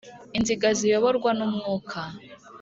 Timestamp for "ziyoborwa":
0.79-1.29